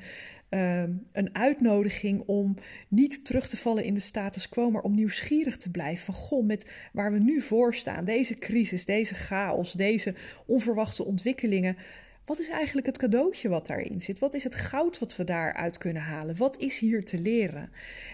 uh, 0.50 0.82
een 1.12 1.34
uitnodiging 1.34 2.22
om 2.26 2.54
niet 2.88 3.24
terug 3.24 3.48
te 3.48 3.56
vallen 3.56 3.84
in 3.84 3.94
de 3.94 4.00
status 4.00 4.48
quo, 4.48 4.70
maar 4.70 4.82
om 4.82 4.94
nieuwsgierig 4.94 5.56
te 5.56 5.70
blijven. 5.70 6.04
Van 6.04 6.14
goh, 6.14 6.46
met 6.46 6.70
waar 6.92 7.12
we 7.12 7.18
nu 7.18 7.40
voor 7.40 7.74
staan, 7.74 8.04
deze 8.04 8.34
crisis, 8.34 8.84
deze 8.84 9.14
chaos, 9.14 9.72
deze 9.72 10.14
onverwachte 10.46 11.04
ontwikkelingen. 11.04 11.76
Wat 12.24 12.38
is 12.38 12.48
eigenlijk 12.48 12.86
het 12.86 12.98
cadeautje 12.98 13.48
wat 13.48 13.66
daarin 13.66 14.00
zit? 14.00 14.18
Wat 14.18 14.34
is 14.34 14.44
het 14.44 14.54
goud 14.54 14.98
wat 14.98 15.16
we 15.16 15.24
daaruit 15.24 15.78
kunnen 15.78 16.02
halen? 16.02 16.36
Wat 16.36 16.58
is 16.58 16.78
hier 16.78 17.04
te 17.04 17.18
leren? 17.18 17.70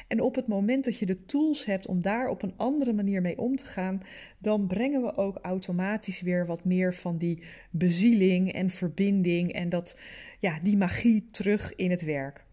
En 0.09 0.21
op 0.21 0.35
het 0.35 0.47
moment 0.47 0.85
dat 0.85 0.99
je 0.99 1.07
de 1.07 1.25
tools 1.25 1.65
hebt 1.65 1.87
om 1.87 2.01
daar 2.01 2.29
op 2.29 2.43
een 2.43 2.55
andere 2.57 2.93
manier 2.93 3.21
mee 3.21 3.39
om 3.39 3.57
te 3.57 3.65
gaan, 3.65 4.03
dan 4.39 4.67
brengen 4.67 5.03
we 5.03 5.17
ook 5.17 5.39
automatisch 5.43 6.21
weer 6.21 6.47
wat 6.47 6.65
meer 6.65 6.95
van 6.95 7.19
die 7.19 7.43
bezieling 7.71 8.53
en 8.53 8.71
verbinding 8.71 9.53
en 9.53 9.69
dat, 9.69 9.97
ja, 10.39 10.59
die 10.63 10.77
magie 10.77 11.29
terug 11.31 11.75
in 11.75 11.91
het 11.91 12.03
werk. 12.03 12.45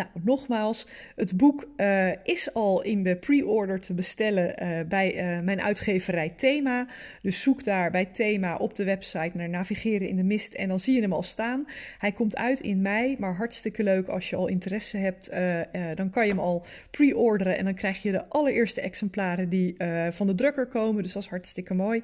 Nou, 0.00 0.24
nogmaals, 0.24 0.86
het 1.16 1.36
boek 1.36 1.68
uh, 1.76 2.08
is 2.22 2.54
al 2.54 2.82
in 2.82 3.02
de 3.02 3.16
pre-order 3.16 3.80
te 3.80 3.94
bestellen 3.94 4.62
uh, 4.62 4.80
bij 4.88 5.36
uh, 5.36 5.44
mijn 5.44 5.62
uitgeverij 5.62 6.28
Thema. 6.28 6.86
Dus 7.22 7.42
zoek 7.42 7.64
daar 7.64 7.90
bij 7.90 8.04
Thema 8.04 8.56
op 8.56 8.74
de 8.74 8.84
website 8.84 9.30
naar 9.34 9.48
Navigeren 9.48 10.08
in 10.08 10.16
de 10.16 10.22
Mist 10.22 10.54
en 10.54 10.68
dan 10.68 10.80
zie 10.80 10.94
je 10.94 11.00
hem 11.00 11.12
al 11.12 11.22
staan. 11.22 11.66
Hij 11.98 12.12
komt 12.12 12.36
uit 12.36 12.60
in 12.60 12.82
mei, 12.82 13.16
maar 13.18 13.34
hartstikke 13.34 13.82
leuk 13.82 14.08
als 14.08 14.30
je 14.30 14.36
al 14.36 14.46
interesse 14.46 14.96
hebt. 14.96 15.30
dan 15.94 16.10
kan 16.10 16.24
je 16.24 16.30
hem 16.30 16.40
al 16.40 16.64
pre-orderen 16.90 17.58
en 17.58 17.64
dan 17.64 17.74
krijg 17.74 18.02
je 18.02 18.12
de 18.12 18.28
allereerste 18.28 18.80
exemplaren 18.80 19.48
die 19.48 19.76
van 20.10 20.26
de 20.26 20.34
drukker 20.34 20.66
komen. 20.66 21.02
Dus 21.02 21.12
dat 21.12 21.22
is 21.22 21.28
hartstikke 21.28 21.74
mooi. 21.74 22.02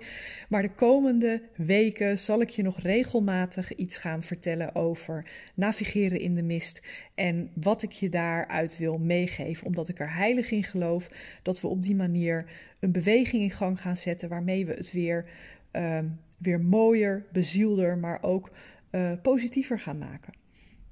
Maar 0.49 0.63
de 0.63 0.75
komende 0.75 1.43
weken 1.57 2.19
zal 2.19 2.41
ik 2.41 2.51
je 2.51 2.63
nog 2.63 2.81
regelmatig 2.81 3.75
iets 3.75 3.97
gaan 3.97 4.23
vertellen 4.23 4.75
over 4.75 5.25
Navigeren 5.55 6.21
in 6.21 6.35
de 6.35 6.43
Mist 6.43 6.81
en 7.15 7.51
wat 7.55 7.83
ik 7.83 7.86
je 7.93 8.09
daaruit 8.09 8.79
wil 8.79 8.99
meegeven, 8.99 9.67
omdat 9.67 9.89
ik 9.89 10.01
er 10.01 10.15
heilig 10.15 10.51
in 10.51 10.65
geloof 10.65 11.09
dat 11.43 11.61
we 11.61 11.69
op 11.69 11.83
die 11.83 11.95
manier 11.95 12.51
een 12.81 12.93
beweging 12.93 13.43
in 13.43 13.51
gang 13.51 13.81
gaan 13.81 13.97
zetten 13.97 14.29
waarmee 14.29 14.67
we 14.67 14.73
het 14.73 14.93
weer, 14.93 15.25
uh, 15.73 15.99
weer 16.37 16.61
mooier, 16.61 17.25
bezielder, 17.33 17.99
maar 17.99 18.23
ook 18.23 18.51
uh, 18.91 19.13
positiever 19.23 19.79
gaan 19.79 19.99
maken. 19.99 20.33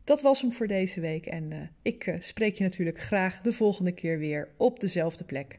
Dat 0.05 0.23
was 0.23 0.41
hem 0.41 0.53
voor 0.53 0.67
deze 0.67 1.01
week 1.01 1.27
en 1.27 1.51
uh, 1.51 1.59
ik 1.83 2.07
eh, 2.07 2.15
spreek 2.19 2.55
je 2.55 2.65
natuurlijk 2.65 3.01
graag 3.01 3.41
de 3.41 3.53
volgende 3.53 3.93
keer 3.93 4.19
weer 4.19 4.49
op 4.57 4.81
dezelfde 4.81 5.25
plek. 5.25 5.59